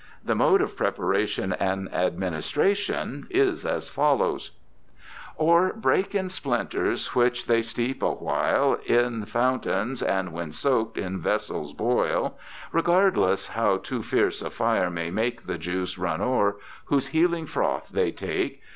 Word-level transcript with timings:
The 0.25 0.33
mode 0.33 0.61
of 0.61 0.75
preparation 0.75 1.53
and 1.53 1.87
administration 1.93 3.27
is 3.29 3.67
as 3.67 3.87
follows: 3.87 4.49
Or 5.37 5.73
break 5.73 6.15
in 6.15 6.29
splinters, 6.29 7.13
which 7.13 7.45
they 7.45 7.61
steep 7.61 8.01
a 8.01 8.11
while 8.11 8.79
In 8.87 9.23
fountains, 9.25 10.01
and 10.01 10.31
w^hen 10.31 10.55
soak'd, 10.55 10.97
in 10.97 11.19
vessels 11.19 11.73
boil, 11.73 12.35
Regardless 12.71 13.49
how 13.49 13.77
too 13.77 14.01
fierce 14.01 14.41
a 14.41 14.49
fire 14.49 14.89
may 14.89 15.11
make 15.11 15.45
The 15.45 15.59
juice 15.59 15.99
run 15.99 16.19
o'er, 16.19 16.55
whose 16.85 17.05
healing 17.09 17.45
froth 17.45 17.89
they 17.91 18.11
take. 18.11 18.59